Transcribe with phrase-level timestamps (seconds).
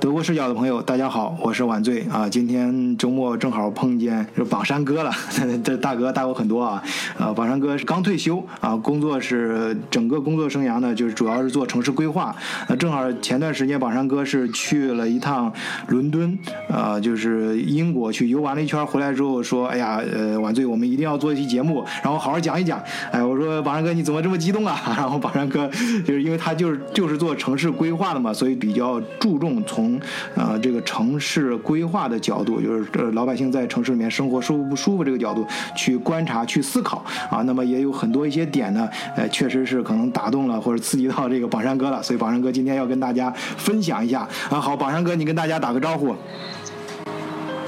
[0.00, 2.26] 德国视角的朋友，大家好，我是晚醉啊。
[2.26, 5.12] 今天周末正好碰见这榜山哥了，
[5.62, 6.82] 这大哥大我很多啊。
[7.18, 12.34] 呃，榜山哥是刚退休啊，工作是整个工作生涯呢，就是主要是做城市规划。
[12.66, 15.52] 呃，正好前段时间榜山哥是去了一趟
[15.88, 16.38] 伦敦，
[16.70, 22.82] 啊，就是英国去游玩了一圈，回来之后说，哎呀，呃，晚醉，我们一定要做一期节目，然后好好讲一讲。
[23.12, 24.80] 哎，我说榜山哥你怎么这么激动啊？
[24.96, 25.68] 然后榜山哥
[26.06, 29.89] 就是因为他就是就是做城市规划的嘛，所以比较注重从
[30.36, 37.42] 啊，这个城市规划的角度，就是呃老百姓在城市里面生活舒服不舒服这个角度去观察、去思考啊。
[37.46, 42.02] 那么也有很多一些点呢，呃，确实是可能打动了或者刺激到这个榜山哥了。
[42.02, 44.60] 所以榜山哥今天要跟大家分享一下啊。
[44.60, 46.14] 好，榜山哥，你跟大家打个招呼。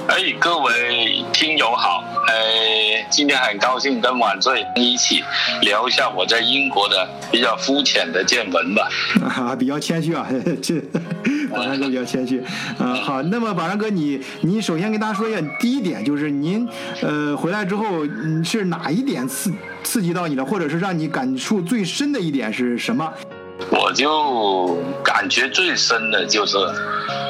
[0.05, 5.23] 哎，各位听友好，哎，今天很高兴跟晚醉一起
[5.61, 8.89] 聊一下我在英国的比较肤浅的见闻吧。
[9.23, 10.27] 啊， 比较谦虚啊，
[10.61, 10.75] 这
[11.53, 12.41] 宝山哥比较谦虚。
[12.77, 16.67] 啊， 好，那么宝山哥，你你首先跟大家说一下，第一点就是您
[17.01, 17.85] 呃回来之后
[18.43, 19.51] 是哪一点刺
[19.83, 23.13] 刺激到你了，或者是让你感触最深的一点是什么？
[23.69, 26.57] 我就感觉最深的就是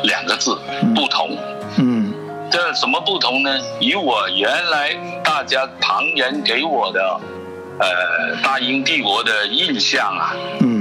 [0.04, 0.58] 两个字，
[0.96, 1.38] 不同。
[1.78, 2.14] 嗯。
[2.52, 3.50] 这什么不同呢？
[3.82, 7.20] 与我原来大家旁人给我的，
[7.80, 10.34] 呃，大英帝国的印象啊，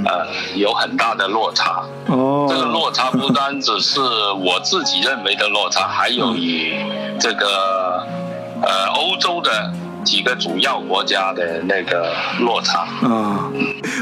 [0.05, 0.27] 呃，
[0.57, 1.83] 有很大的落差。
[2.07, 6.75] 哦，这个落差不单只是我自己认为的落差，还有与
[7.19, 8.07] 这个
[8.63, 9.73] 呃欧洲的。
[10.05, 13.49] 几个主要国家的那个落差啊，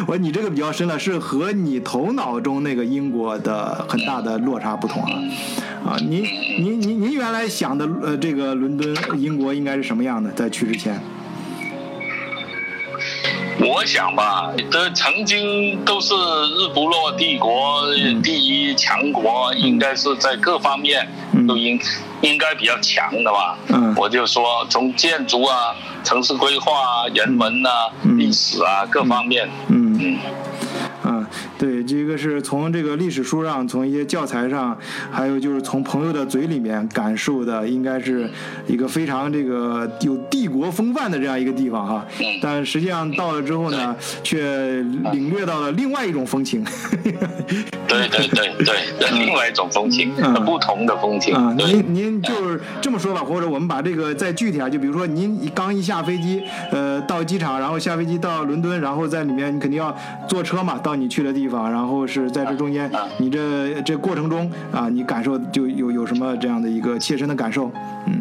[0.07, 5.13] 我你这个比较深了，是和你头脑中那个英国的很大的落差不同啊，
[5.85, 6.25] 啊，您
[6.59, 10.31] 您您您原来想的呃这个伦敦英国应该是什么样的？
[10.31, 10.99] 在去之前。
[13.63, 17.85] 我想吧，这曾经都是日不落帝国
[18.23, 21.07] 第一强国，应该是在各方面
[21.47, 21.79] 都应
[22.23, 23.59] 应该比较强的吧。
[23.69, 29.49] 嗯，我就说从建筑啊、城市规划啊、人文啊、历史啊各方面。
[29.69, 30.19] 嗯嗯。
[31.61, 34.75] 对，这个是从这个历史书上，从一些教材上，
[35.11, 38.27] 还有就是从朋友的嘴里面感受的，应该是
[38.67, 42.07] 一个非常这个有帝国风范的这样一个地方哈。
[42.41, 44.81] 但实际上到了之后呢，却
[45.13, 46.65] 领略到了另外一种风情。
[47.87, 50.15] 对对对对，另外一种风情，
[50.47, 51.35] 不同的风情。
[51.35, 59.95] 啊，您您就是这么说吧，或者我们把这个再具体啊，就比如说您刚一下飞机，呃，到机场，然后下飞机到伦敦，然后在里面你肯定要
[60.27, 61.50] 坐车嘛，到你去的地方。
[61.51, 67.71] 然后是在这中间，你这这过程中啊，你感受就有有什么这样的一个切身的感受？
[68.07, 68.21] 嗯，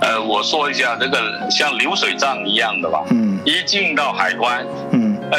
[0.00, 3.02] 呃，我说一下这个像流水账一样的吧。
[3.10, 5.38] 嗯，一进到海关，嗯，哎，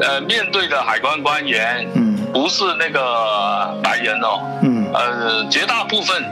[0.00, 6.22] 呃，面对的海关官员，嗯，不是那个白人哦，嗯，呃，绝大部分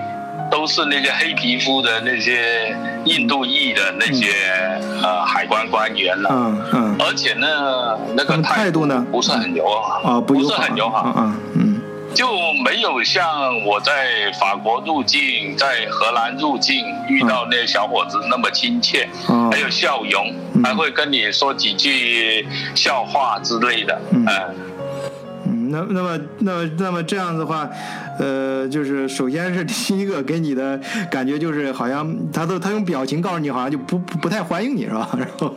[0.57, 2.75] 都是那些黑皮肤的那些
[3.05, 4.33] 印度裔的那些
[5.03, 6.31] 呃海关官员了。
[6.33, 6.97] 嗯嗯。
[6.99, 7.47] 而且呢，
[8.17, 11.13] 那个态度呢不是很友好啊，不是很友好。
[11.15, 11.81] 嗯，嗯，
[12.15, 12.27] 就
[12.65, 13.23] 没有像
[13.67, 19.07] 我在法国入境、在荷兰入境遇到那小伙子那么亲切，
[19.53, 20.35] 还有笑容，
[20.65, 24.27] 还会跟你说几句笑话之类的，嗯，
[25.45, 27.69] 嗯，那那么那那么这样子的话。
[28.19, 35.09] 呃，就是首先是第一个给你的感觉就是好像他都他用表情告诉你好像就不不不太欢迎你是吧？
[35.19, 35.57] 然后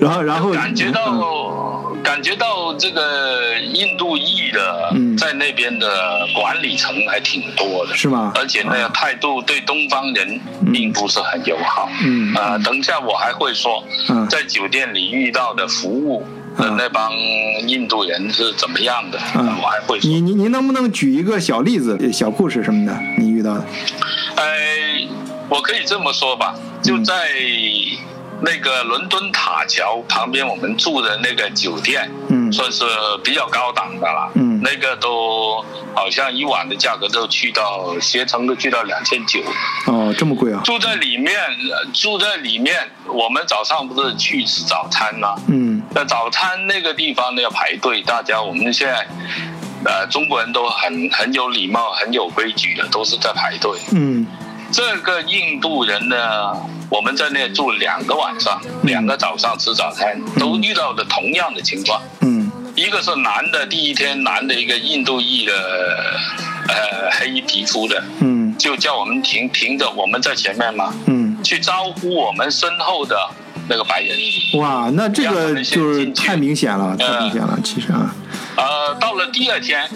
[0.00, 5.86] 然后然后感觉到感觉到这个印度裔的在那边的
[6.34, 8.32] 管理层还挺多的，是吗？
[8.36, 10.40] 而且那个态度对东方人
[10.72, 11.88] 并不是很友好。
[12.04, 13.82] 嗯啊，等一下我还会说，
[14.28, 16.26] 在酒店里遇到的服务。
[16.58, 17.12] 那帮
[17.66, 19.18] 印度人是怎么样的？
[19.34, 19.98] 嗯我还会。
[20.02, 22.98] 你你您能不能举一个小例子、小故事什么的？
[23.18, 23.64] 你遇到的？
[24.36, 25.06] 哎，
[25.48, 27.14] 我可以这么说吧，就在
[28.42, 32.84] 那个伦敦塔桥旁边，我们住的那个酒店，嗯，算是
[33.24, 35.64] 比较高档的了，嗯，那个都
[35.94, 39.40] 好像一晚的价格都去到携程都去到两千九。
[39.86, 40.60] 哦，这么贵啊！
[40.64, 41.34] 住在里面，
[41.94, 45.34] 住在里面，我们早上不是去吃早餐吗？
[45.48, 45.82] 嗯。
[45.94, 49.06] 那早餐那个地方呢要排队，大家我们现在，
[49.84, 53.72] 呃，中国人都很很有礼貌、很有规矩的，都是在排队。
[53.92, 54.26] 嗯，
[54.72, 56.52] 这个印度人呢，
[56.90, 62.00] 我们在那住两个晚上，两个早上吃早餐，都遇到的同样的情况。
[62.20, 65.52] 嗯，一个是男的，第一天男的一个印度裔的，
[66.68, 73.16] 呃，黑皮肤的，嗯，就叫我们停停着，我们在前面嘛，嗯，去招呼我们身后的。
[73.68, 74.16] 那个白人，
[74.60, 78.14] 哇，那这个就是太明显了，太明显了，其实啊。
[78.54, 79.90] 呃，到了第二天，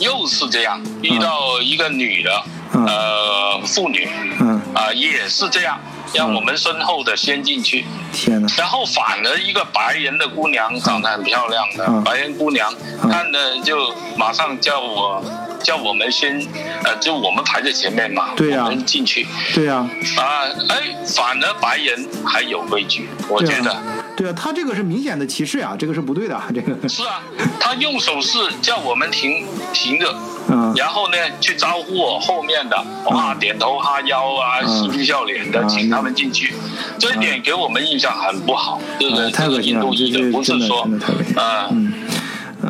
[0.00, 2.42] 又是这样，遇到一个女的，
[2.72, 4.08] 呃，妇女，
[4.40, 5.78] 嗯，啊，也是这样，
[6.14, 7.84] 让我们身后的先进去。
[8.12, 8.48] 天哪！
[8.56, 12.72] 然后反而一个白人的姑娘，长得很漂亮的白人姑娘，
[13.10, 15.22] 看的就马上叫我。
[15.60, 16.40] 叫我们先，
[16.84, 19.78] 呃，就我们排在前面嘛，对呀，进去，对呀，
[20.16, 23.76] 啊，哎，反而白人还有规矩，我觉得，
[24.18, 26.88] 对啊，他这个是明显的歧视啊，这个是不对的， 这个。
[26.88, 27.22] 是啊，
[27.60, 30.12] 他用手势叫我们停停着，
[30.48, 32.76] 嗯，然后呢去招呼我后面的，
[33.06, 36.52] 哇，点头哈腰啊，嬉皮笑脸的，请他们进去，
[36.98, 39.30] 这一点给我们印象很不好，对不对？
[39.30, 40.88] 太恶心了，不是说，
[41.70, 41.92] 嗯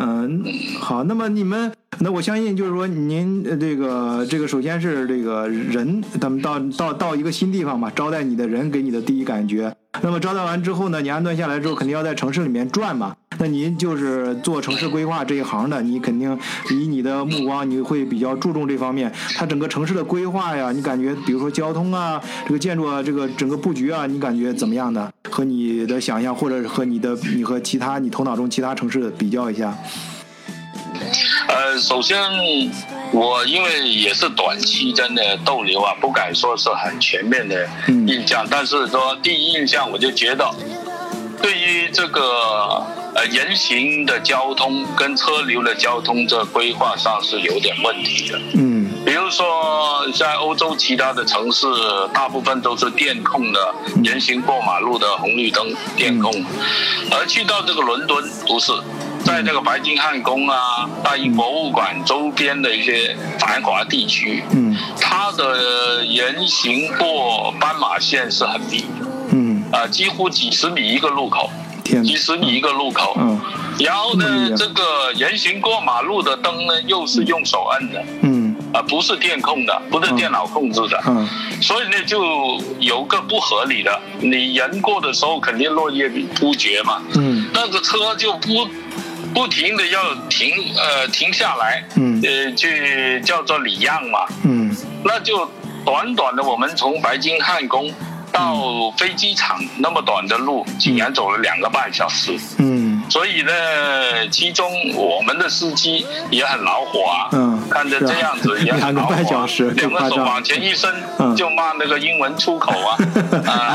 [0.00, 0.44] 嗯，
[0.78, 1.72] 好，那么你们。
[2.00, 9.74] 那我相信，就是说，您这个这个，首先是这个人，咱们到到到一个新地方嘛，招待你的人给你的第一感觉。
[10.00, 13.16] 那么招待完之后呢，你安顿下来之后，肯定要在城市里面转嘛。
[13.38, 16.36] 那您就是做城市规划这一行的，你肯定
[16.70, 19.12] 以你的目光，你会比较注重这方面。
[19.36, 25.12] 它整个城市的规划呀，你感觉，比如说交通啊，这个建筑啊，这个整个布局啊，你感觉怎么样的？
[25.30, 29.76] 和你的想象，或者和你的你和其他你头脑中其他城市比较一下。
[31.46, 32.18] 呃，首先
[33.12, 37.68] 我因为也是短期间的逗留啊，不敢说是很全面的
[38.06, 40.50] 印象，但是说第一印象我就觉得，
[41.40, 42.84] 对于这个
[43.18, 48.38] 呃人行的交通跟车流的交通这规划上是有点问题的。
[48.54, 51.66] 嗯，比如说在欧洲其他的城市，
[52.14, 53.74] 大部分都是电控的
[54.04, 55.66] 人行过马路的红绿灯
[55.96, 56.32] 电控，
[57.10, 58.72] 而去到这个伦敦不是。
[59.24, 68.84] 在这个白金汉宫啊、大英博物馆周边的一些繁华地区，嗯，它的人行过斑马线是很密，
[69.32, 71.50] 嗯，啊，几乎几十米一个路口，
[72.02, 73.40] 几十米一个路口，嗯，
[73.78, 74.24] 然后呢，
[74.56, 81.28] 这个人行过马路的灯呢，又是用手摁的，嗯，啊，不是电控的，不是电脑控制的，嗯，
[81.60, 88.66] 所以呢，就有个不合理的，你人过的时候肯定落叶扑绝嘛，嗯，那个车就不。
[89.34, 94.74] 不停的要停，呃，停下来，嗯，呃，去叫做礼让嘛，嗯，
[95.04, 95.48] 那就
[95.84, 97.92] 短短的，我们从白金汉宫
[98.38, 103.52] 到飞机场那么短的路，竟然走了两个半小时，嗯，所以呢，
[104.30, 110.94] 其中我们的司机也很恼火啊，嗯，看着这样子也两个半小时，两个手往前一伸，
[111.36, 112.96] 就骂那个英文出口啊，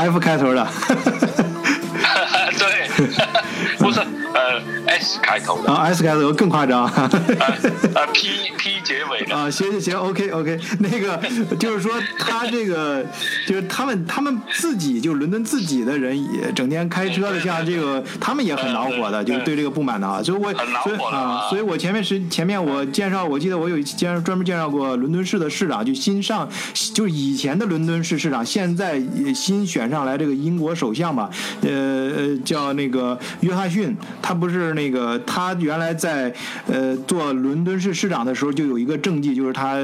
[0.00, 0.66] F 开头的，
[2.58, 2.88] 对，
[3.78, 4.00] 不是。
[4.34, 5.72] 呃，S 开头的。
[5.72, 7.10] 啊，S 开头更夸张，啊
[8.12, 9.34] ，P P 结尾的。
[9.34, 11.18] 啊，行行行，OK OK，那个
[11.56, 13.02] 就是说他这个
[13.46, 19.54] 就是他们他们自己就是伦敦自己的人也整天开车的，像这个他们也很恼火的，就是对。
[19.54, 20.52] 这个不满的啊，所以我
[20.82, 26.48] 所以啊，所以我前面是前面我介绍，我记得我有介绍专门介绍过伦敦市的市长，就新上
[26.92, 29.00] 就是以前的伦敦市市长，现在
[29.32, 31.30] 新选上来这个英国首相吧，
[31.62, 33.96] 呃呃叫那个约翰逊。
[34.20, 36.32] 他不是那个，他原来在
[36.66, 39.78] 呃做伦敦市市长的时候就有一个政绩，就是他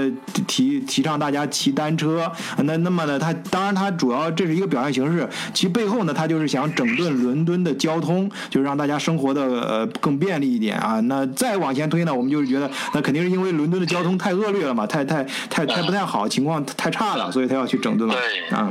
[0.46, 2.30] 提提倡大家骑单车。
[2.64, 11.00] 那那么呢，他当然他主要这是一个表现形式，其背后呢，他就是想整顿伦敦的交通，就是让大家生活的呃更便利一点啊。
[11.00, 18.14] 那再往前推呢，我们就是觉得那肯定是因为伦敦的交通太恶劣了嘛，太太太太不太好，情况太差了，所以他要去整顿嘛。
[18.50, 18.70] 啊，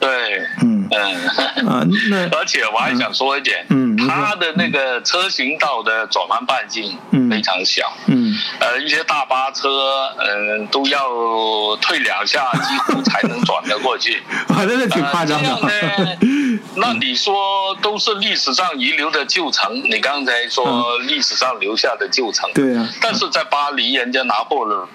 [0.00, 0.08] 对，
[0.62, 3.88] 嗯嗯啊，那 而且我还想说一点，嗯。
[4.06, 6.96] 它的那个车行道的转弯半径
[7.28, 14.22] 非常小，嗯，呃，一些大巴车，嗯，都要退两下，几乎才能转得过去。
[14.48, 16.18] 啊，真的挺夸张的。
[16.76, 22.88] 那你说都是历史上遗留的旧城，你刚才说历史上留下的旧城，对呀。
[23.02, 24.86] 但是在巴黎，人家拿破仑。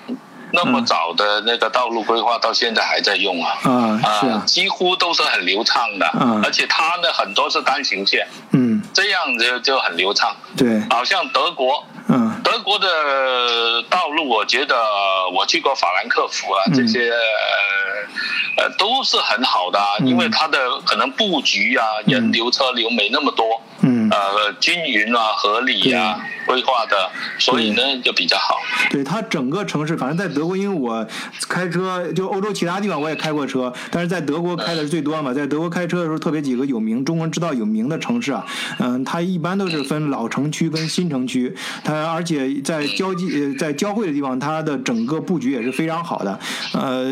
[0.55, 12.87] 那么早的那个道路规划到现在还在用啊，啊，是啊，几乎都是很流畅的，嗯，而且它呢很多是单行线，嗯，这样就就很流畅，对，好像德国，嗯，德国的
[13.89, 14.75] 道路，我觉得
[15.33, 17.11] 我去过法兰克福啊，这些
[18.57, 26.19] 呃都是很好的，因为它的可能布局啊，人流车流没那么多，嗯，呃，均匀啊，合理啊。
[26.45, 28.59] 规划的，所以呢就比较好。
[28.89, 31.05] 对它整个城市，反正在德国，因为我
[31.49, 35.33] 开车就欧洲其他地方我也开过车，但是在德国开的是最多嘛。
[35.33, 38.45] 在德国开车的时候，特别几个有名中国人知道有名的城市啊，
[38.79, 41.53] 嗯，它一般都是分老城区跟新城区。
[41.83, 46.39] 它而且在交际在交汇的地方，它的整个布局也是非常好的。
[46.73, 47.05] 呃，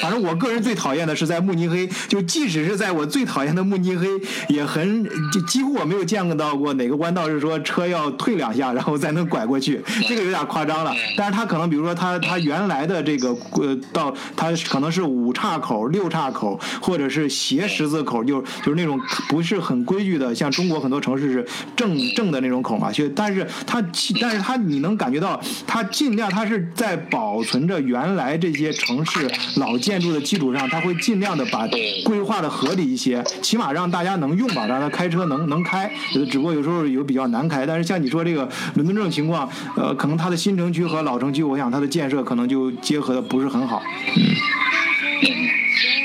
[0.00, 4.08] 反正我个人最讨厌的是在慕尼黑，就即使是在我最讨厌的慕尼黑，
[4.48, 6.14] 也很就几乎我没有见。
[6.14, 10.90] 见到过哪个弯道是说车要退两下，然后才能拐过去，这个有点夸张了。
[11.18, 22.90] 但是它可能比如说它它原来的这个呃到，它可能是五岔口、六岔口，或者是斜十字口，就就是那种不是很规矩的，像中国很多城市是正正的那种口嘛。
[22.90, 23.80] 就但是它
[24.20, 31.68] 但是它你能感觉到它尽量它是在保存着原来这些城市老建筑的基础上，它会尽量的把
[32.04, 35.90] 规划的合理一些，起码让大家能用吧，让他开车能能开。
[36.30, 43.82] 只不过有时候有比较难开，但是像你说这个伦敦这种情况，呃，可能它的新城区和老城区，我想它的建设可能就结合的不是很好。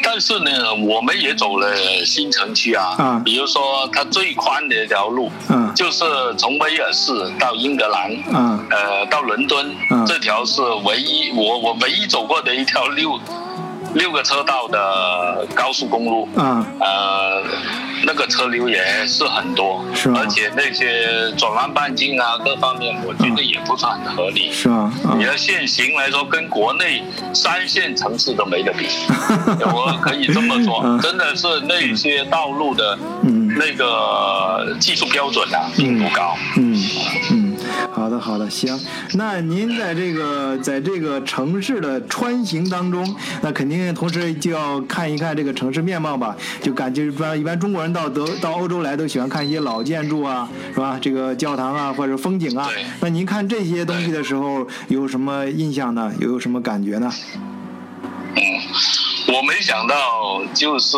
[0.04, 6.04] 但是呢，我们也走了新城区啊，啊，比如说它最宽的一条路，嗯，就是
[6.36, 13.20] 从威尔士到英格兰，嗯，呃，到伦敦，嗯，这条是唯一我我唯一走过的一条六
[13.94, 17.44] 六个车道的高速公路，嗯，呃。
[18.10, 24.92] 那个车流也是很多，是而且那些转弯半径啊，各方面我觉得也不是很合理，是啊？
[25.16, 27.04] 你的限行来说，跟国内
[27.36, 28.88] 三线城市都没得比，
[29.72, 32.98] 我可以这么说，真的是那些道路的
[33.60, 36.36] 那个技术标准啊，并不高。
[36.58, 36.74] 嗯
[37.30, 37.39] 嗯。
[38.00, 38.80] 好的，好的，行。
[39.16, 46.34] 那您在这个在这个城市的穿行当中，那肯定同时就要看一看这个城市面貌吧？
[46.62, 50.98] 就感觉一般，一般中国人到德到欧洲来都喜欢看一些老建筑啊，是吧？
[51.02, 52.70] 这个教堂啊，或者风景啊。
[53.02, 56.10] 那您看这些东西的时候有什么印象呢？
[56.22, 57.12] 有什么感觉呢？
[58.38, 58.42] 嗯，
[59.36, 60.96] 我没想到，就是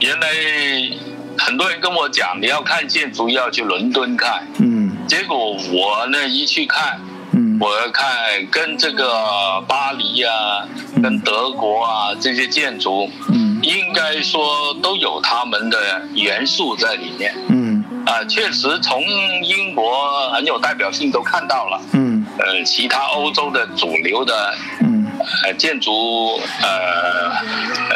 [0.00, 0.26] 原来
[1.36, 4.46] 很多人跟我讲，你要看建筑要去伦敦看。
[4.58, 4.77] 嗯。
[5.08, 7.00] 结果我呢一去看，
[7.58, 8.06] 我看
[8.50, 10.68] 跟这个巴黎啊，
[11.02, 13.10] 跟德国啊这些建筑，
[13.62, 17.34] 应该说都有他们的元素在里面。
[17.48, 19.02] 嗯，啊，确实从
[19.42, 21.80] 英国很有代表性都看到了。
[21.92, 25.06] 嗯，呃，其他欧洲的主流的，嗯
[25.44, 27.30] 呃，建筑呃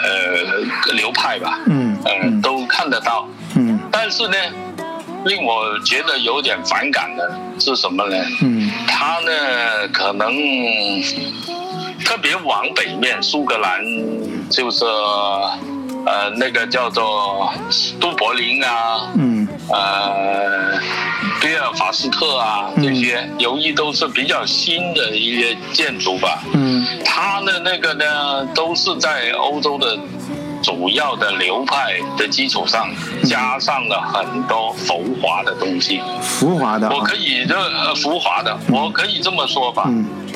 [0.03, 1.61] 呃流派吧。
[1.67, 3.29] 嗯，呃，都看得到。
[3.55, 4.37] 嗯，但是呢。
[5.25, 8.17] 令我觉得有点反感的是什么呢？
[8.43, 10.33] 嗯，它呢可能
[12.05, 13.81] 特别往北面，苏格兰
[14.51, 17.53] 就是呃那个叫做
[18.01, 20.79] 都柏林啊，嗯，呃
[21.41, 29.97] 比尔法斯特啊这些，由于都是比较新的一些建筑吧，嗯，它的那个呢都是在欧洲的。
[30.63, 32.89] 主要的流派的基础上，
[33.25, 36.01] 加上了很多浮华的东西。
[36.23, 37.55] 浮华的，我可以这
[37.97, 39.91] 浮华的，我可以这么说吧。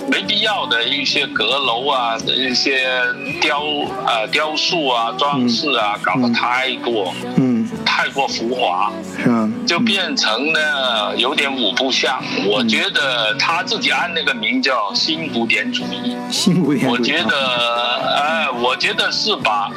[0.08, 3.02] 没必要的一些阁楼啊，一些
[3.40, 3.60] 雕
[4.06, 12.22] 呃雕塑啊、装饰啊，搞得太过，嗯，太过浮华，是啊，就变成呢有点五不像。
[12.46, 16.16] 我觉得他自己按那个名叫新古典主义。
[16.30, 16.98] 新古典主义。
[16.98, 17.36] 我觉得，
[18.16, 19.68] 哎，我觉得是把。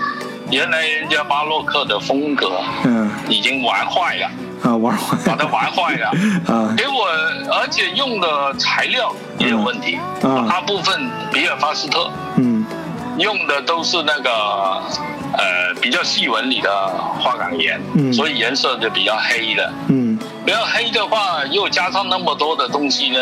[0.52, 4.30] 原来人家巴洛克的风格，嗯，已经玩坏了
[4.64, 6.08] 啊，玩坏，把它玩坏了。
[6.54, 6.74] 啊！
[6.76, 7.08] 给我，
[7.54, 12.66] 而且用的材料也有问题啊，大部分比尔法斯特，嗯，
[13.18, 14.32] 用的都是那个
[15.38, 16.70] 呃比较细纹理的
[17.20, 23.20] 花岗岩，嗯，所以颜色就比较黑的，嗯，比较黑的话，又加上那么多的东西呢。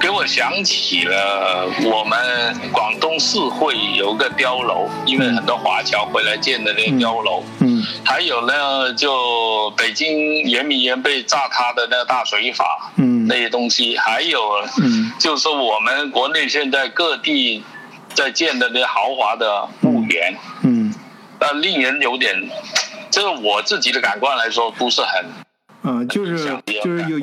[0.00, 7.42] 给我想起了我们广东四会有个碉楼，因为很多华侨回来建的那个碉楼。
[7.60, 12.92] 嗯，还有呢，就北京圆明园被炸塌的那个大水法。
[12.96, 17.64] 嗯，那些东西，还有，嗯，就是我们国内现在各地
[18.12, 20.36] 在建的那豪华的墓园。
[20.62, 20.92] 嗯，
[21.40, 22.36] 那令人有点，
[23.10, 25.24] 这个我自己的感官来说不是很。
[25.84, 26.36] 嗯，就是
[26.82, 27.22] 就是有一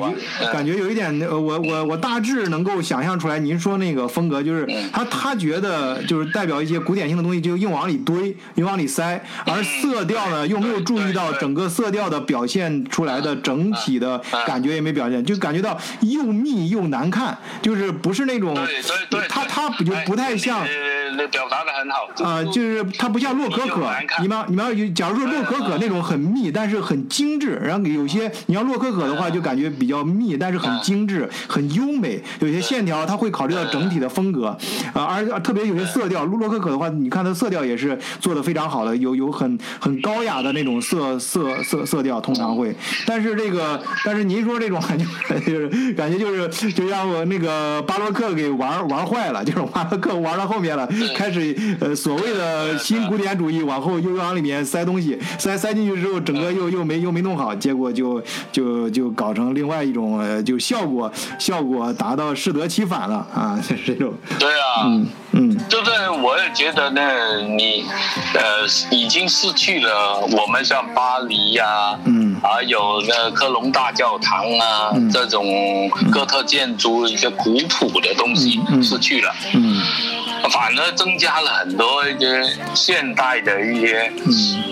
[0.52, 18.56] 感觉有一点，呃，我我我大致能够想象出来，您说那个风格就是他他觉得就是代表一些古典性的东西，就硬往里堆，硬往里塞，而色调呢又没有注意到整个色调的表现出来的整体的感觉也没表现，就感觉到又密又难看，就是不是那种，
[19.28, 20.64] 他他不就不太像。
[21.30, 22.08] 表达的很好。
[22.24, 23.86] 啊，就是它不像洛可可，
[24.22, 34.48] 你们你们要假如说洛可可那种很密，但是很精致，然后有些你要洛可可的话，就感觉比较密，但是很精致，很优美，有些线条它会考虑到整体的风格
[34.92, 45.06] 啊，而特别有些色调，洛可可的话，你看它色调也是做的非常好的，有有很很高雅的那种色色色色调，通常会，但是这个但是您说这种感觉
[45.46, 50.86] 就是感觉就是就让我那个巴洛克给玩玩坏了，就是巴洛克玩到后面了。
[51.16, 64.12] 开始呃所谓的新古典主义往后又往里面塞东西，塞塞进去之后，整个又又没又没弄好，结果就就就搞成另外一种呃，就效果效果达到适得其反了啊， 是这种。
[64.38, 65.90] 对啊，嗯嗯，就是？
[66.22, 67.00] 我也觉得呢，
[67.40, 67.84] 你
[68.34, 79.82] 呃已经失去了我们像巴黎呀，嗯，还有那科隆大教堂啊这种哥特建筑一些古朴的东西失去了，嗯。
[80.50, 82.42] 反而增加了很多一些
[82.74, 84.12] 现代的一些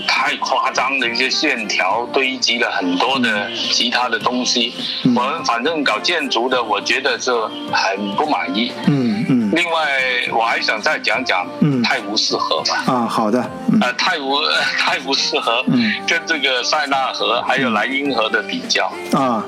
[0.07, 4.75] 太夸张的一些线条，堆积了很多的其他的东西。
[5.05, 7.31] 我们反正搞建筑的，我觉得是
[7.73, 8.73] 很不满意。
[8.87, 9.10] 嗯嗯。
[9.52, 9.88] 另外，
[10.33, 11.47] 我还想再讲讲
[11.83, 12.85] 泰晤士河吧。
[12.87, 13.40] 啊，好的。
[13.80, 14.40] 呃，泰晤
[14.78, 18.92] 泰晤士河嗯跟这个塞纳河还有莱茵河的比较。
[19.12, 19.45] 啊。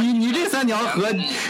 [0.00, 1.06] 你你你这三条河，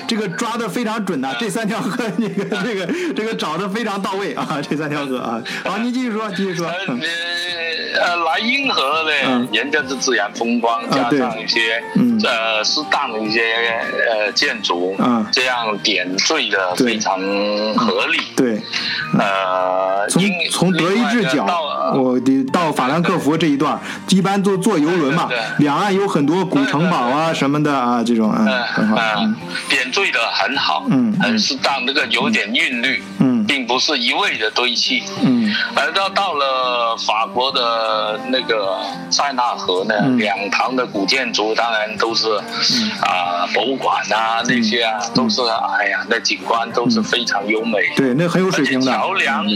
[0.07, 1.35] 这个抓的非常准呐！
[1.39, 4.61] 这三条河，那个这个这个找的非常到位啊！
[4.63, 6.71] 这三条河啊，好，您继续说，继续说。
[7.95, 11.83] 呃，莱茵河呢，人家是自然风光，加上一些
[12.25, 13.41] 呃适当的一些
[14.09, 17.19] 呃建筑，嗯这样点缀的非常
[17.75, 18.19] 合理。
[18.37, 18.61] 对，
[19.19, 21.47] 呃，从从德意志角，
[21.95, 23.79] 我的到法兰克福这一段，
[24.09, 25.29] 一般都坐游轮嘛，
[25.59, 28.97] 两岸有很多古城堡啊什么的啊，这种嗯很好，
[29.69, 37.89] 点缀的很好，嗯，很适当，那个有点韵律，嗯，并不是一味的堆砌，嗯，而到到了法国的。
[37.89, 38.77] 呃，那个
[39.11, 42.29] 塞纳河呢，两旁的古建筑当然都是
[43.01, 45.41] 啊，博物馆啊那些啊，都是
[45.79, 47.79] 哎呀，那景观都是非常优美。
[47.97, 48.93] 对，那很有水平的。
[48.93, 49.47] 桥梁，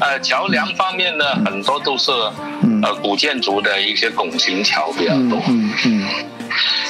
[0.00, 2.10] 呃，桥梁方面呢，很多都是
[2.82, 5.42] 呃古建筑的一些拱形桥比较多。
[5.48, 6.04] 嗯嗯。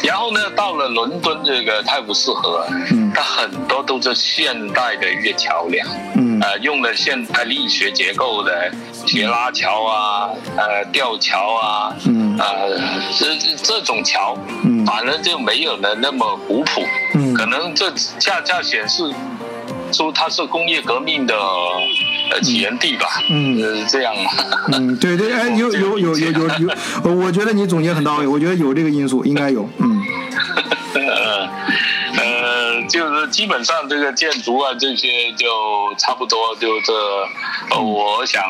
[0.03, 2.67] 然后呢，到了伦敦这个泰晤士河，
[3.15, 5.87] 它很多都是现代的一些桥梁。
[6.15, 6.41] 嗯。
[6.41, 8.71] 呃，用了现代力学结构的。
[9.07, 12.77] 铁拉桥啊，呃，吊桥啊，嗯，呃，
[13.17, 16.83] 这这种桥，嗯，反而就没有了那么古朴，
[17.15, 19.05] 嗯，可能这恰恰显示
[19.93, 21.35] 出它是工业革命的
[22.31, 24.15] 呃起源地吧，嗯，呃，这样，
[24.73, 26.49] 嗯，对对，哎，有有有有有
[27.05, 30.03] 有，我觉得你总结很到位，我觉得有这个因素，应该有，嗯。
[32.19, 35.47] 呃就是基本上这个建筑啊，这些就
[35.99, 36.93] 差不多就这。
[37.71, 38.43] 呃，我想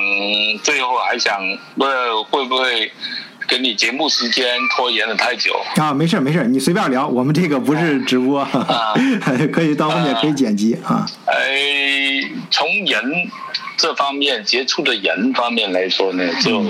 [0.63, 1.41] 最后还想
[1.77, 2.93] 问，会不会
[3.47, 5.61] 给你节目时间拖延的太久？
[5.77, 8.95] 啊，没事没事，你随便聊，我们这个不是直播，啊、
[9.53, 11.07] 可以到后面可以剪辑啊。
[11.27, 11.35] 哎，
[12.51, 13.31] 从人
[13.77, 16.63] 这方面接触的人方面来说呢，就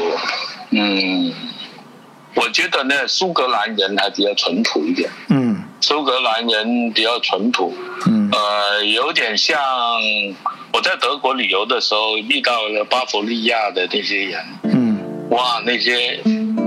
[0.71, 1.33] 嗯，
[2.35, 5.09] 我觉得呢，苏格兰人还比较淳朴一点。
[5.29, 5.62] 嗯。
[5.79, 7.73] 苏格兰人比较淳朴，
[8.07, 9.61] 嗯，呃，有点像
[10.73, 16.19] 我在德国旅游的时候遇到了巴伐利亚的那些人，嗯，哇，那些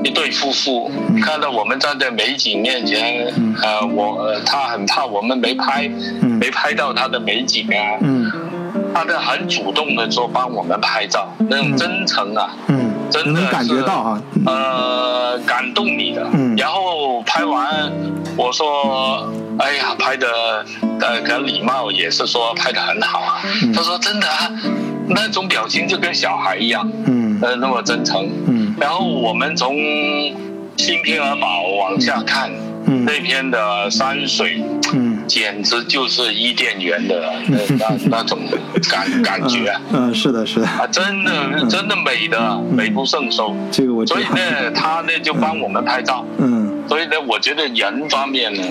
[0.04, 5.90] 一对夫妇看到我们站在美景面前，呃，我他很怕我们没拍，
[6.22, 8.32] 没拍到他的美景啊，嗯，
[8.94, 17.92] 他的很主动的说帮我们拍照，那种真诚啊，嗯，真的能感觉到哈，呃，感动你的，嗯，然后拍完。
[18.38, 20.26] 我说，哎呀，拍的，
[21.02, 23.42] 呃，很礼貌，也是说拍的很好啊。
[23.76, 24.50] 他说真的啊，
[25.10, 28.30] 那种表情就跟小孩一样，嗯，呃，那么真诚。
[28.47, 29.75] 嗯，然后我们从
[30.78, 32.49] 新天鹅堡往下看，
[32.86, 38.39] 嗯，那边的山水，嗯，简直就是伊甸园的那那那种
[38.89, 39.73] 感感觉。
[39.91, 40.67] 嗯，是的，是的。
[40.67, 43.56] 啊，真的真的美的美不胜收。
[43.71, 44.06] 这个我。
[44.06, 46.25] 所以呢，他呢就帮我们拍照。
[46.38, 46.84] 嗯。
[46.88, 48.63] 所以呢，我觉得人方面呢，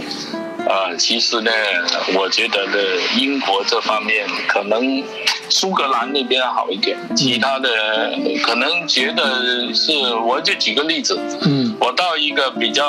[0.67, 1.51] 呃，其实呢，
[2.15, 2.73] 我觉得呢，
[3.17, 5.03] 英国这方面可能
[5.49, 7.71] 苏格兰那边好一点，其他的
[8.43, 12.85] 可能觉得是，我就举个例子，嗯，我到一个比较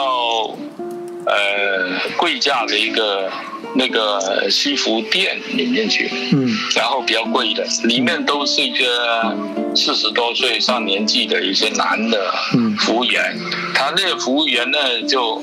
[1.26, 3.32] 呃贵价的一个
[3.76, 9.38] 那个西服店里面去，嗯，然后比较贵的，里面都是一个
[9.76, 12.76] 四十多岁上年纪的一些男的嗯。
[12.78, 13.38] 服务员。
[13.74, 15.42] 他那个服务员呢就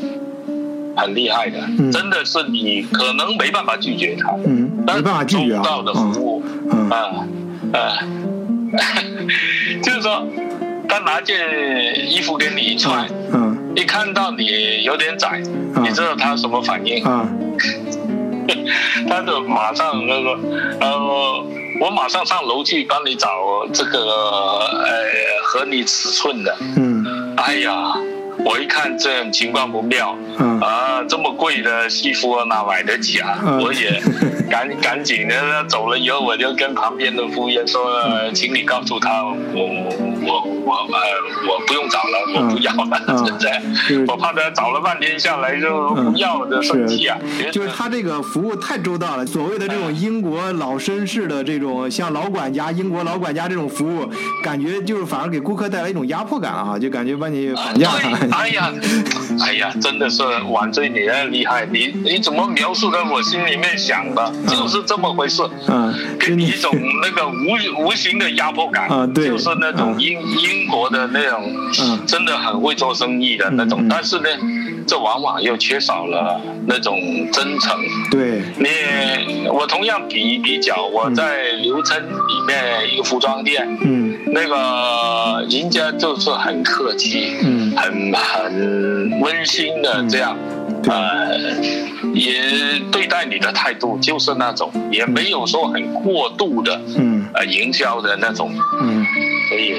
[0.97, 1.59] 很厉害的，
[1.93, 6.91] 真的是你可能没办法拒绝他，嗯，没办法拒绝啊，周到的服务，嗯。
[6.91, 7.27] 啊
[7.73, 7.99] 啊，
[9.83, 10.27] 就是说
[10.89, 11.37] 他拿件
[12.11, 15.41] 衣服给你穿，嗯，一看到你有点窄，
[15.83, 17.05] 你知道他什么反应？
[17.05, 17.27] 啊，
[19.09, 20.39] 他就马上那个，
[20.81, 21.45] 呃，
[21.81, 23.29] 我马上上楼去帮你找
[23.73, 24.87] 这个呃
[25.45, 27.93] 合你尺寸的，嗯，哎呀。
[28.47, 30.61] 我一看这样情况不妙，嗯。
[30.61, 33.39] 啊，啊，这么贵的西服哪买得起啊？
[33.61, 34.01] 我也
[34.49, 38.01] 赶赶紧的走了以后，我就跟旁边的服务员说，
[38.33, 39.35] 请你告诉他，我
[40.23, 40.99] 我我呃
[41.49, 47.19] 我不用找了，我不要了，真的，我怕他找了半天下来就不要的生气啊。
[47.53, 54.09] 就是他这个服务太周到了，所谓的这种英国老绅士的这种像老管家、英国老管家这种服务，
[54.43, 57.91] 感觉就是反而给顾客带来一种压迫感啊，就感觉把你绑架。
[58.37, 58.71] 哎呀，
[59.41, 65.43] 哎呀，真的是晚醉你也厉害，你你怎么描述的我心里面想的，就是这么回事。
[65.69, 66.71] 嗯，给你一种
[67.03, 68.89] 那个无无形的压迫感。
[68.89, 71.51] 啊，对，就是那种英英国的那种，
[72.07, 74.29] 真的很会做生意的那种，但是呢。
[74.89, 76.97] 这往往又缺少了那种
[77.33, 77.77] 真诚。
[78.09, 90.37] 对，你我同样比比较，我在刘村里面一个服装店，嗯，那个人家就是很客气，嗯，很很温馨的这样，
[90.89, 91.39] 呃，
[92.13, 99.05] 也对待你的态度就是那种，也没有说很过度的，嗯，呃，营销的那种，嗯，
[99.49, 99.75] 所以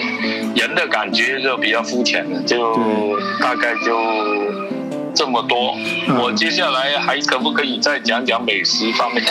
[0.56, 3.98] 人的感觉就比较肤浅的，就大概就。
[5.16, 5.76] 这么多，
[6.22, 9.24] 我接下来还可不可以再讲讲美食方面？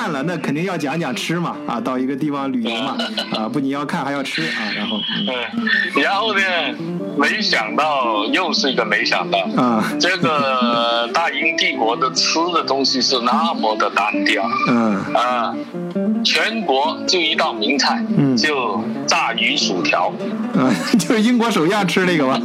[0.00, 2.96] 看了那肯定要讲讲吃嘛，啊，到一个地方旅游嘛，
[3.36, 4.96] 啊，不仅要看还要吃啊，然后，
[5.28, 6.40] 嗯，然后呢，
[7.18, 15.54] 没想到又是一个没想到，啊，这个大英帝国的吃的东西是那么的单调，嗯，啊，
[16.24, 20.10] 全国就一道名菜，嗯，就炸鱼薯条，
[20.54, 22.40] 嗯， 就是英国首相吃那个吗？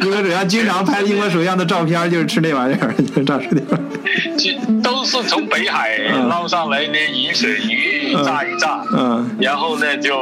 [0.00, 3.78] 英国首相经常拍英国首相的照片，就是吃那玩意儿，炸薯条。
[4.36, 4.50] 就
[4.82, 10.16] 都是从北海捞上来那银水鱼，炸一炸，嗯，然后呢就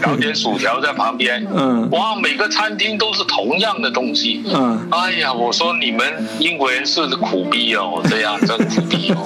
[0.00, 6.00] 搞点薯条在旁边，嗯，哇，每个餐厅都是同样的东西，嗯，哎呀，我说你们
[6.38, 9.22] 英国人是苦逼哦，这样真苦逼哦，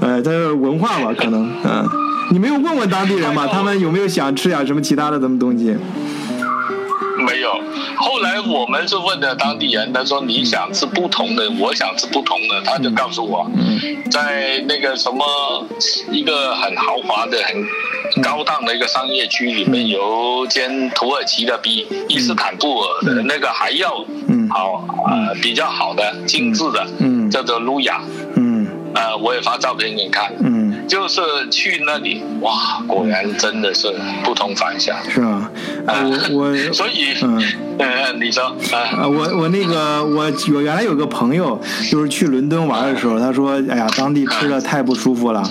[0.00, 1.88] 呃， 这是文化吧，可能，嗯，
[2.30, 3.48] 你没有问问当地人吗？
[3.50, 5.76] 他们有没有想吃点什么其他的什么东西？
[7.22, 7.52] 没有，
[7.96, 13.50] 后来我们是问的当地人，他说你想吃不同的，我想吃不同的，他就告诉我，
[14.10, 15.24] 在那个什么
[16.10, 24.04] 一个很豪华的、很高档的一个商业区里面，有间土耳其的比伊斯坦布尔的那个还要
[24.50, 26.86] 好啊，比较好的精致的，
[27.30, 28.02] 叫做路亚，
[28.94, 30.32] 呃，我也发照片给你看。
[30.40, 30.62] 嗯。
[30.88, 33.88] 就是去那里，哇，果然真的是
[34.24, 35.41] 不同凡响，是吧？
[35.86, 37.42] 我我 所以，嗯，
[37.78, 38.44] 呃，你说，
[38.96, 45.42] 啊，我我那个我我原来有个朋友，就是去伦敦玩的时候，他说，哎呀，当地吃的太不舒服了。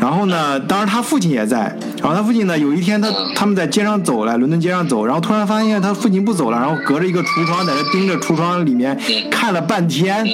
[0.00, 1.76] 然后呢，当时他父亲也在。
[2.00, 8.96] 然后他父亲呢，有一天他他们在街上走来，伦敦街上走，然后突然发现他父亲不走了，然后隔着一个橱窗在那盯着橱窗里面
[9.30, 10.24] 看了半天。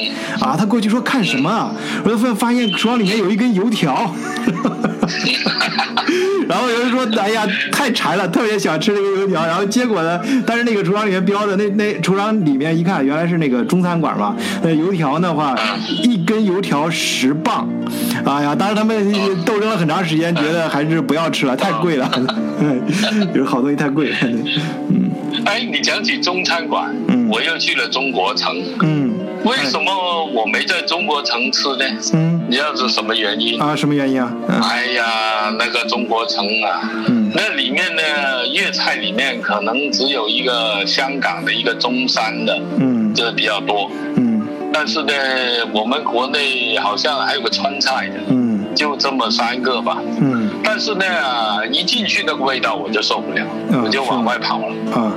[0.40, 1.74] 啊，他过去说看什么？
[2.04, 4.14] 然后发发现橱窗里面有一根油条。
[6.48, 10.20] 然后有人说：“哎呀，太馋了，特别想吃那个油条。”然后结果呢？
[10.46, 14.36] 但是那个橱窗里面标的那那橱窗里面一看，原来是那个中餐馆嘛。
[14.62, 15.56] 那油条的话，
[16.02, 17.68] 一根油条十磅。
[18.24, 19.12] 哎呀，当时他们
[19.44, 22.10] 斗争了很长时间，觉得还是不要吃了，太贵了。
[23.34, 24.12] 有好东西太贵。
[24.22, 25.10] 嗯。
[25.44, 28.54] 哎，你讲起中餐馆，嗯，我又去了中国城。
[28.82, 29.12] 嗯。
[29.44, 31.84] 为什么我没在中国城吃呢？
[32.14, 33.60] 嗯，你知道是什么原因？
[33.60, 33.74] 啊？
[33.74, 34.32] 什么原因啊？
[34.62, 45.12] 哎呀，那个中国城啊，嗯，那里面呢，粤菜里面可能只有一个香港的一个中山的，嗯，这比较多，嗯，但是呢，
[45.72, 53.44] 我们国内好像还有个川菜的，嗯，就这么三个吧，嗯，但是呢，一进去那个味道我就受不了，
[53.82, 55.12] 我就往外跑了，啊。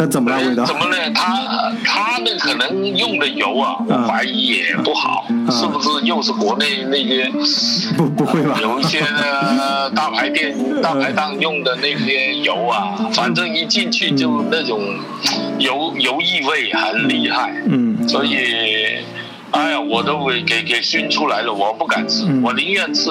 [0.00, 0.64] 它怎么味道？
[0.64, 0.96] 怎么呢？
[1.14, 7.30] 它它那可能用的油啊，我怀疑也不好，是不是又是国内那些
[7.98, 8.58] 不不会吧？
[8.62, 14.80] 有一些呢 大排店、大排档用的那些油啊，反正一进去就那种
[15.58, 17.52] 油油异味很厉害。
[17.66, 18.38] 嗯，所以
[19.50, 23.10] 哎呀，我都给给给熏出来了，我不敢吃，我宁愿吃，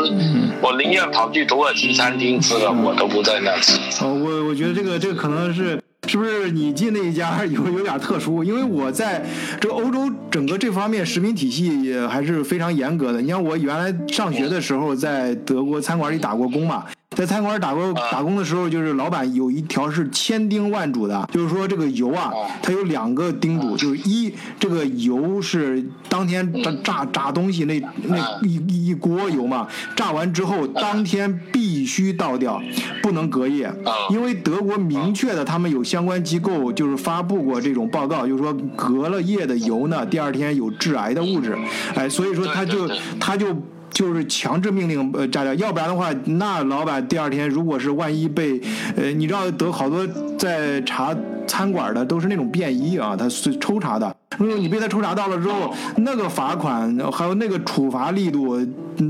[0.60, 3.78] 我宁愿跑去土耳其餐厅吃了，我都不在那吃。
[4.04, 5.79] 哦，我我觉得这个这个可能是。
[6.10, 8.44] 是不是你进那一家 有有点特殊？
[8.44, 9.24] 因为我在
[9.62, 13.22] 这欧洲整个这方面食品体系也还是非常严格的。
[13.22, 16.86] 你像我原来上学的时候在德国餐馆里打过工嘛。
[17.20, 32.62] 在餐馆打工打工的时候，就是老板有一条是千叮万嘱的，就是说这个油啊，它有两个叮嘱，就是一这个油是当天炸炸炸东西那那一一锅油嘛，炸完之后当天必须倒掉，
[33.04, 33.70] 不能隔夜，
[34.10, 41.54] 因为德国明确的，他们有相关机构就是发布过这种报告，就是说隔了夜的油呢，第二天有致癌的物质，
[41.96, 43.54] 哎，所以说他就他就。
[44.00, 48.58] 就是强制命令呃炸掉，要不然的话，那老板第二天如果是万一被，
[48.96, 50.08] 呃，你知道得好多
[50.38, 51.14] 在查
[51.46, 58.58] 餐馆的都是那种便衣啊，他是抽查的，如果你被他抽查到了之后，那个罚款还有那个处罚力度，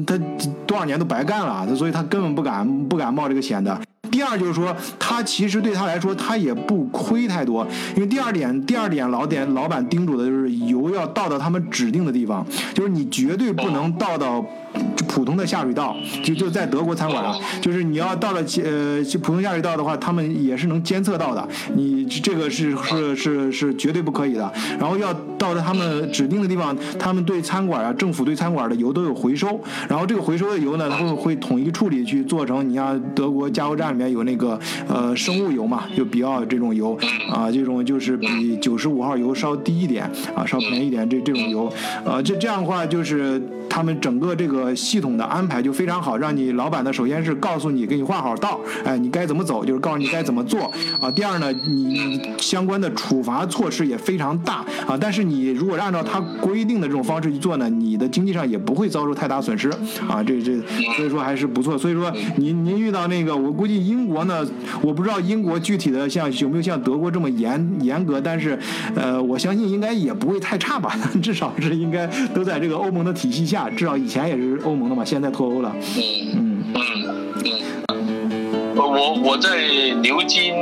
[0.08, 0.19] 他
[0.65, 3.80] 多少年都白干了，所以他根本不敢不敢冒这个险的。
[4.10, 7.63] 第二就是说，他其实对他来说，他也不亏太多，
[7.95, 14.43] 因为第二点，第二点老点老板叮嘱的就是油要倒到他们指定的地方，就是你绝对不能倒到
[15.08, 24.49] 普通的下水道，就就在德国餐馆啊，就是你要到了呃普通下水道的话，他们也是能监测到的，你这个是是是是绝对不可以的。
[24.79, 33.89] 然后要到了他们指定的地方，他们对餐馆啊，政府对餐馆的油都有回收，然后这个回收的油呢，他们会统一处理去做成，你像德国加油站。
[33.89, 36.95] 里面有那个呃生物油嘛，就比奥这种油
[37.27, 40.03] 啊，这种就是比九十五号油稍低一点
[40.36, 41.65] 啊，稍便宜一点这这种油，
[42.05, 51.10] 啊，这这样的话就是他们整个这个系统的安排就非常好，让你老板呢首先是告诉你给你画好道，哎，你该怎么走，就是告诉你该怎么做啊。
[51.12, 59.69] 第二呢，你相关的处罚措施也非常大啊，但是你如果按照他规定的这种方式去做呢，你的经济上也不会遭受太大损失
[60.08, 60.23] 啊。
[60.23, 60.60] 这这
[60.95, 61.77] 所以说还是不错。
[61.77, 63.79] 所以说您您遇到那个我估计。
[63.89, 64.45] 英国呢，
[64.82, 68.60] 我不知道英国具体的像有没有像德国这么严严格，但是，
[68.93, 72.05] 呃，我相信应该也不会太差吧， 至少是应该
[72.36, 75.74] 都在这个欧盟的体系下，至少以前也是欧盟的嘛，现在脱欧了。
[75.98, 76.04] 嗯
[76.36, 76.63] 嗯。
[77.91, 79.50] 嗯嗯，我我在
[80.02, 80.54] 牛津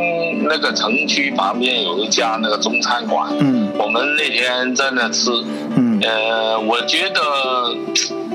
[0.48, 5.30] 那个城区旁边有一家那个中餐馆，嗯，我们那天在那吃，
[5.76, 7.20] 嗯，呃，我觉得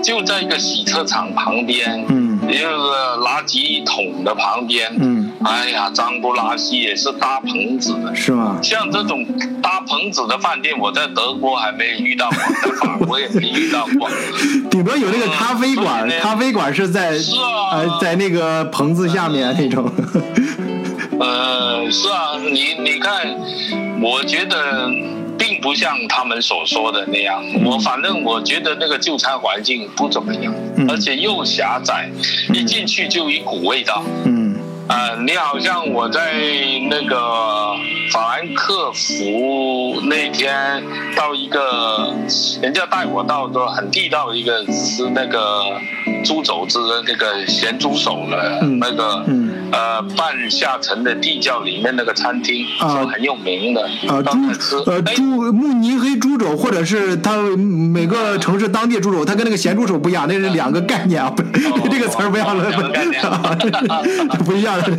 [0.03, 2.33] 就在一个洗车场旁边，嗯。
[2.43, 8.59] 就是垃圾桶的旁边，嗯，哎呀，脏不拉几，也是搭棚子的，是吗？
[8.63, 9.25] 像这种
[9.63, 14.09] 搭棚子的饭店，我在德国还没遇到过，在法国也没遇到过。
[14.71, 19.91] 顶多有那个咖啡馆，咖啡馆是在是啊，在那个棚子下面那种。
[21.19, 23.35] 呃，是啊，你你看，
[24.01, 24.91] 我觉得。
[25.39, 30.55] 并不像他们所说的那样，我反正我觉得那个就餐环境不怎么样，
[30.89, 32.09] 而且又狭窄，
[32.55, 34.05] 一进去就一股味道。
[34.25, 34.42] 嗯，
[34.89, 36.35] 啊，你好像我在
[36.91, 37.75] 那个
[38.13, 40.83] 法兰克福那天
[41.17, 42.13] 到一个，
[42.61, 45.63] 人家带我到个很地道的一个吃那个
[46.23, 49.25] 猪肘子的那个咸猪手的那个。
[49.73, 61.43] 呃，半下沉的地窖里面那个餐厅说很有名的啊，猪呃猪慕尼黑猪肘，或者是它每个城市当地猪肘，它跟那个咸猪手不一样，那是两个概念啊，不
[61.89, 62.71] 这个词儿不一样了，
[64.45, 64.91] 不一样的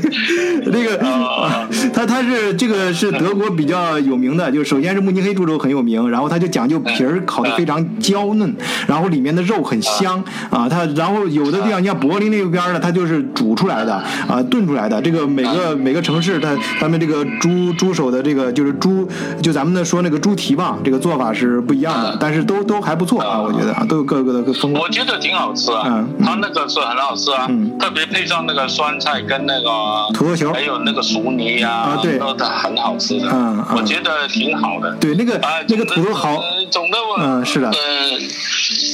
[0.66, 0.98] 那个，
[1.94, 8.56] 它它是这个是德国比较有名的，就首先是慕尼黑猪肘很有名，然后它就讲究皮儿烤的非常娇嫩，
[8.88, 13.94] 然后里面的肉很香啊，它然后有的地方你像柏林那边呢，它就是煮出来的
[14.28, 14.64] 啊炖。
[14.64, 15.02] 出来的。
[15.02, 19.06] 这个每个每个城市，它他们这个猪猪手的这个就是猪，
[19.42, 24.80] 就咱们的说那个猪蹄膀，这个做法是不一样的，但是都都还不错啊，我觉得啊，都有各个的风味。
[24.80, 29.70] 我觉得挺好吃啊，嗯，它那个是很好吃啊，嗯，特别配上那个酸菜跟那个
[30.14, 34.96] 土豆球，还有那个熟泥啊，啊对，都很好吃的，嗯，我觉得挺好的。
[35.02, 38.22] 对，那个啊那个土豆好，总的我，嗯，是的，嗯，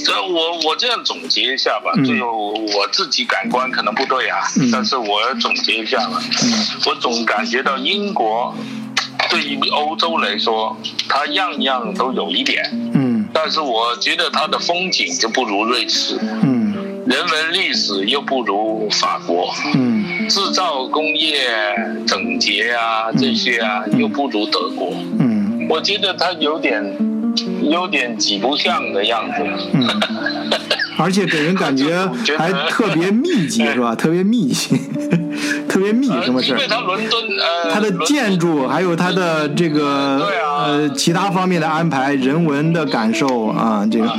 [0.03, 4.39] 这我我这样总结一下吧，最后我自己感官可能不对啊，
[4.71, 5.53] 但是我总。
[5.59, 6.21] 结一下吧，
[6.85, 8.55] 我总感觉到英国
[9.29, 10.77] 对于欧洲来说，
[11.09, 19.98] 它样样都有一点，嗯，但是我觉得它的风景就不如瑞士，嗯，人文历史又不如法国，嗯，
[20.29, 21.37] 制造工业
[22.07, 26.95] 整洁啊这些啊又不如德国，嗯，我觉得它有点
[27.63, 29.87] 有点挤不像的样子，嗯，
[30.97, 33.95] 而且给人感觉 还特别密集 是吧？
[33.95, 34.79] 特别密集。
[35.67, 36.49] 特别密什么事？
[36.51, 44.11] 因为它伦敦，呃，它的建筑还有它的这个，对啊，呃，其他方面的安排，人文的感受啊，这个。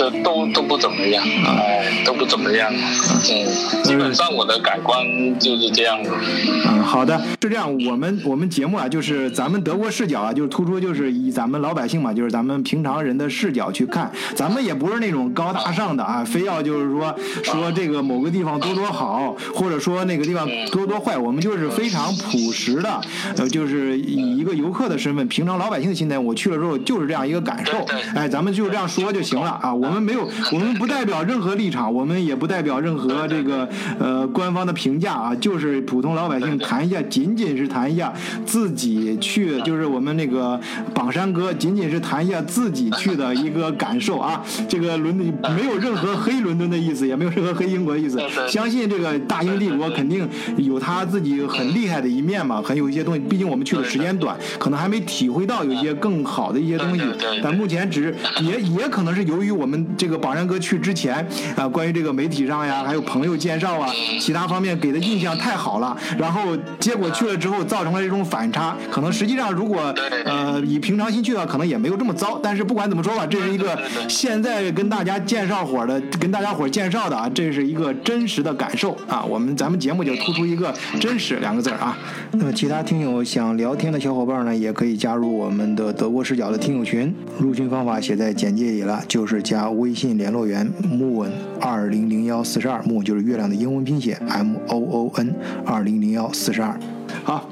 [0.00, 5.04] 都都都不怎么样，哎，都不怎么样，嗯，基本上我的感官
[5.38, 5.98] 就是这样。
[6.02, 23.00] 嗯，好的，是这样，我们我们节目啊，就是咱们德国视角啊，就是突出就是以咱们老百姓嘛，就是咱们平常人的视角去看，咱们也不是那种高大上的啊，非要就是说说这个某个地方多多好，或者说那个地方多多坏，我们就是非常朴实的，
[23.36, 27.84] 呃，就是以一个游客的身份，平常老百姓的心态，我去了之后就是这样一个感受，
[28.14, 38.12] 哎，咱们就这样说就行了啊，我们没有，我们不代表任何立场，我们也不代表任何这个呃官方的评价啊，就是普通老百姓谈一下，仅仅是谈一下
[38.44, 40.58] 自己去，就是我们那个
[40.94, 57.02] 榜山哥，仅仅是谈一下自己去的一个感受啊，这个伦敦没有任何黑伦敦的意思，也没有任何黑英国的意思，相信这个大英帝国肯定有他自己很厉害的一面嘛，很有一些东西，毕竟我们去的时间短，可能还没体会到有一些更好的一些东西，
[57.42, 63.88] 但目前只也也可能是由于我们这个榜山哥去之前啊，关于这个媒体上呀，还有朋友介绍啊，
[64.20, 81.96] 其他方面给的印象太好了，然后结果去了之后造成了这种反差，可能实际上如果呃以平常心去的话，可能也没有这么糟，但是不管怎么说吧，这是一个现在跟大家介绍伙的，跟大家伙介绍的啊，这是一个真实的感受啊，我们咱们节目就突出一个真实两个字啊。
[82.32, 91.28] 那么其他听友想聊天的小伙伴呢，也可以加入我们的德国视角的听友群，入群方法写在简介里了，就是加微信联络员 moon
[91.60, 95.34] 二零零幺四十二，moon 就是月亮的英文拼写 m o o n
[95.66, 96.78] 二零零幺四十二。
[97.24, 97.48] 好，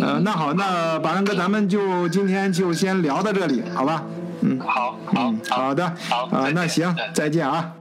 [0.00, 4.02] 呃，那好，那板蓝哥，咱们就今天就先聊到这里，好吧？
[4.40, 7.74] 嗯，好，好，好的，好，啊，那行，再见啊。